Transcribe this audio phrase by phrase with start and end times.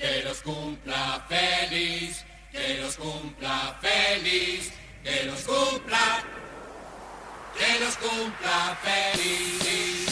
[0.00, 4.72] Que los cumpla feliz, que los cumpla feliz,
[5.04, 6.24] que los cumpla,
[7.58, 10.09] que los cumpla feliz.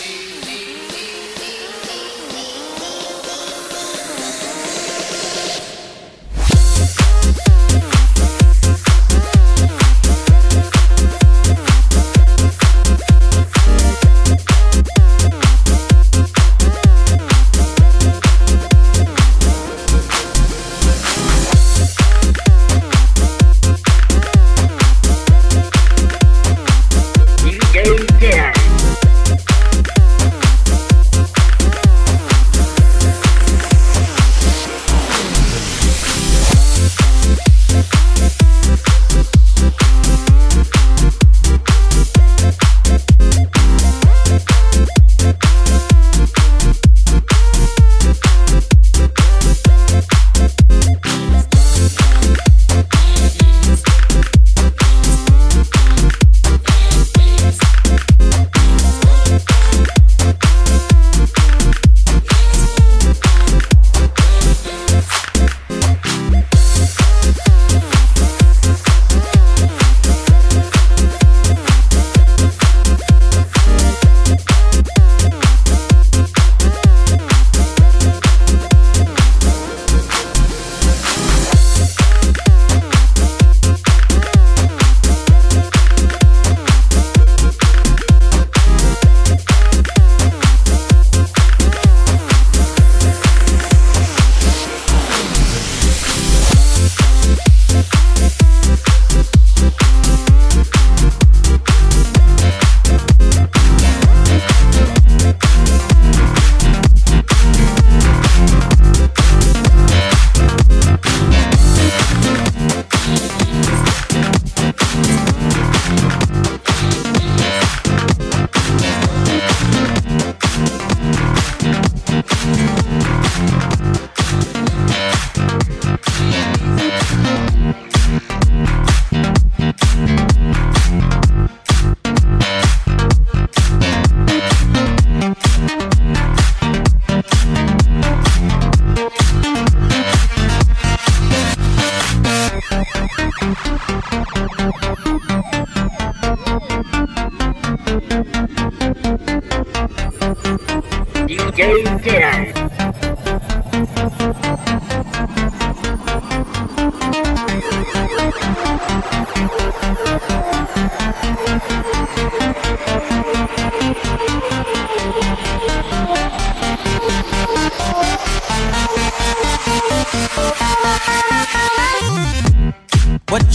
[151.59, 151.67] What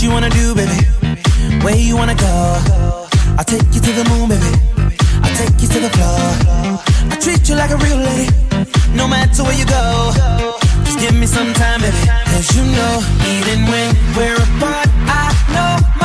[0.01, 0.71] you wanna do, baby?
[1.63, 2.25] Where you wanna go?
[3.37, 4.51] I'll take you to the moon, baby.
[5.23, 6.92] I'll take you to the floor.
[7.11, 8.29] I treat you like a real lady,
[8.95, 10.11] no matter where you go.
[10.85, 11.97] Just give me some time, baby.
[12.31, 12.93] Cause you know,
[13.33, 16.02] even when we're apart, I know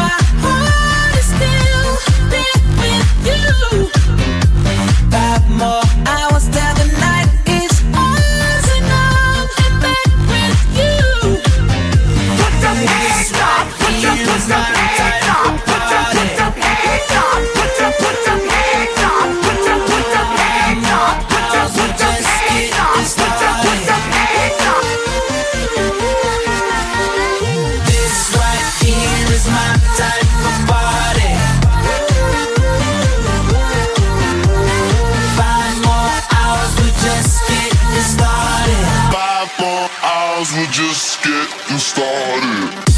[39.58, 42.88] my eyes, just getting started.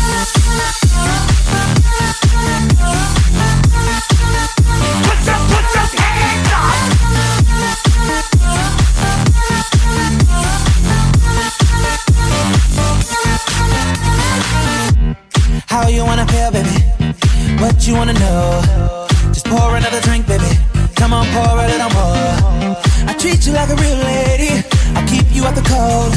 [15.67, 16.69] How you wanna feel, baby?
[17.61, 19.07] What you wanna know?
[19.33, 20.59] Just pour another drink, baby.
[20.97, 22.77] Come on, pour a little more.
[23.09, 24.50] I treat you like a real lady
[25.41, 26.13] you out the cold.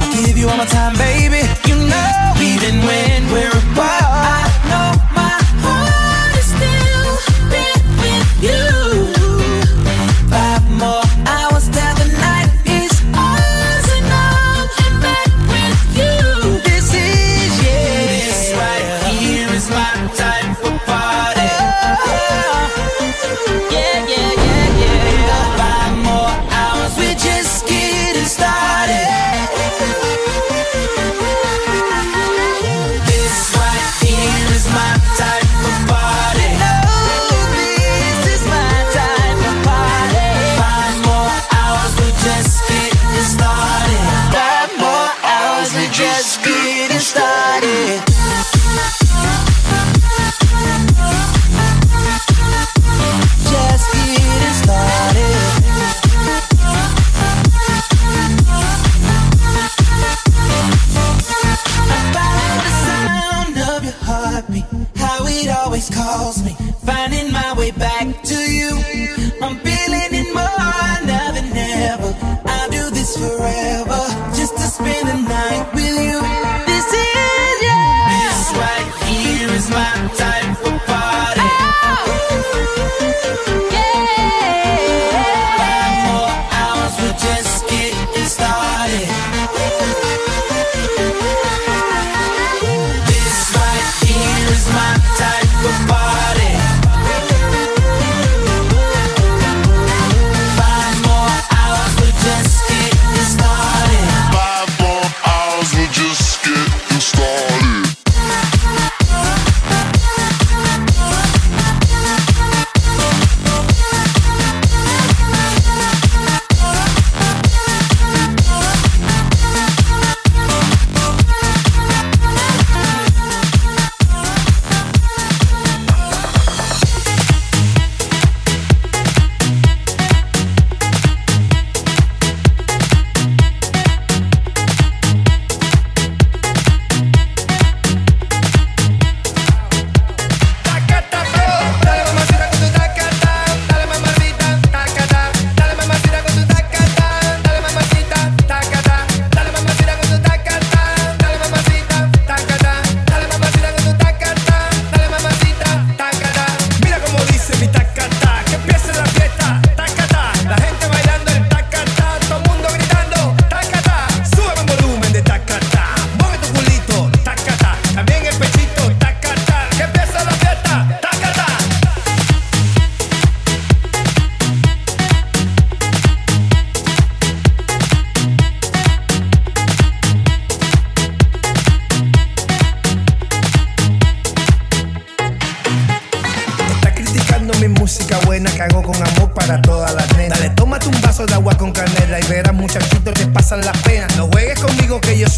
[0.00, 1.42] I'll give you all my time, baby.
[1.68, 3.97] You know, even when we're apart.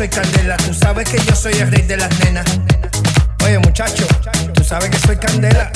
[0.00, 2.46] soy candela, tú sabes que yo soy el rey de las nenas.
[3.44, 4.06] Oye, muchacho,
[4.54, 5.70] tú sabes que soy candela.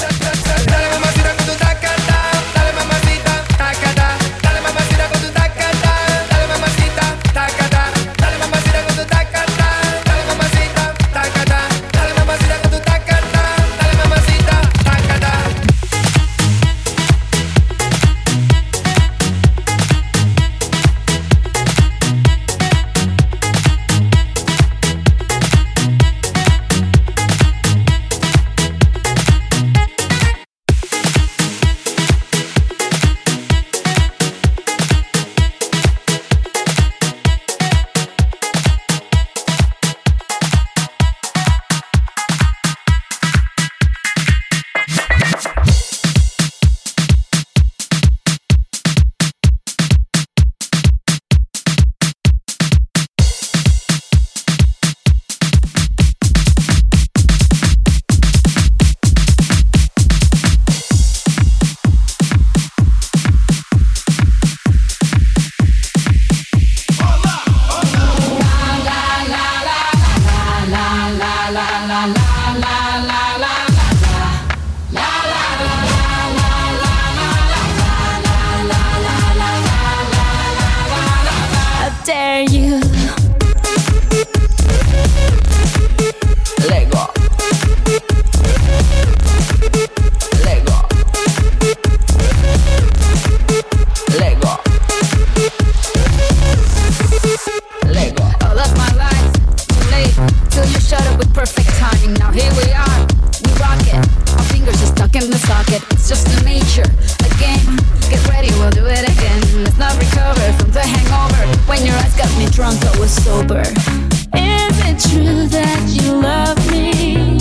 [112.65, 113.61] drunk but was sober.
[113.61, 117.37] Is it true that you love me?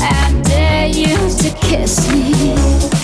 [0.00, 2.99] I dare you to kiss me.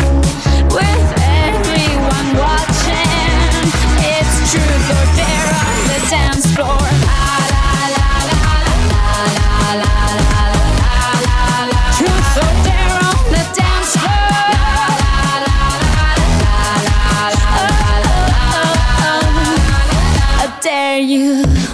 [20.99, 21.66] you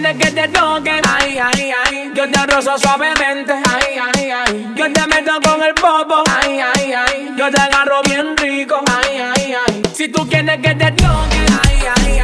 [0.00, 2.10] Quieres que te toque, ay, ay, ay.
[2.14, 4.72] Yo te rozo suavemente, ay, ay, ay.
[4.74, 7.30] Yo te meto con el popo, ay, ay, ay.
[7.36, 9.82] Yo te agarro bien rico, ay, ay, ay.
[9.92, 12.19] Si tú quieres que te toque, ay, ay, ay.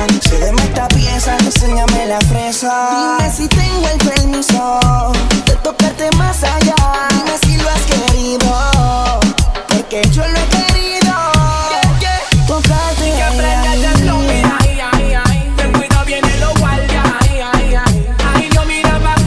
[0.00, 0.28] Empieza.
[0.28, 3.16] Se deme esta pieza, enséñame la fresa.
[3.18, 5.12] Dime si tengo el permiso
[5.46, 6.74] de tocarte más allá.
[7.10, 9.20] Dime si lo has querido,
[9.68, 11.12] porque yo lo he querido.
[12.46, 15.52] Tocarte, Que aprendas el flow, mira, ay, ay, ay.
[15.56, 18.06] Ten cuidado, vienen los guardias, ay, ay, ay.
[18.34, 19.20] Ay, no mira más,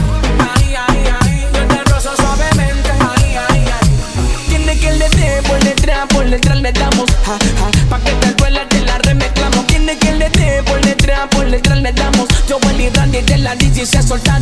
[0.56, 1.46] ay, ay, ay.
[1.52, 4.48] Yo te rozo suavemente, ay, ay, ay.
[4.48, 7.88] Tiene que le dé por detrás, por detrás le damos, ja, ja.
[7.88, 8.25] Pa' que te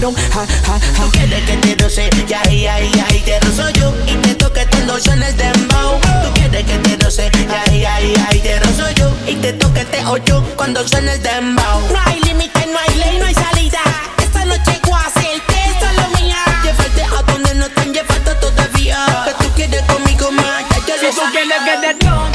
[0.05, 1.05] soltaron, ja, ja, ja.
[1.05, 4.67] Tú quieres que te roce, ya, ya, ya, y te rozo yo Y te toque
[4.71, 8.91] cuando suena el dembow Tú quieres que te roce, ya, ya, ya, y te rozo
[8.97, 12.95] yo Y te toque te ocho cuando suena el dembow No hay límite, no hay
[12.99, 13.81] ley, no hay salida.
[14.19, 16.37] Esta noche voy a hacerte, esto es lo mía.
[16.63, 18.99] Llévate a donde no te han llevado todavía.
[19.25, 21.31] Que tú quieres conmigo más, ya yo Si lo tú sabía.
[21.33, 22.34] quieres que te toque,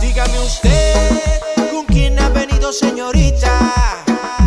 [0.00, 3.52] Dígame usted, ¿con quién ha venido señorita?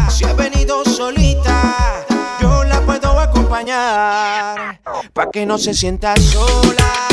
[0.10, 2.06] Si ha venido solita,
[2.42, 4.80] yo la puedo acompañar.
[5.14, 7.08] Pa' que no se sienta sola,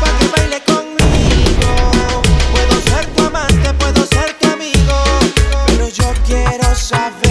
[0.00, 1.70] pa' que baile conmigo.
[2.52, 4.94] Puedo ser tu amante, puedo ser tu amigo,
[5.66, 7.27] pero yo quiero saber.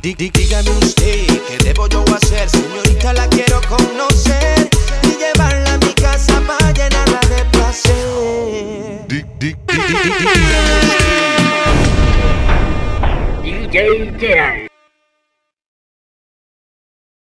[0.00, 0.93] Diga-me um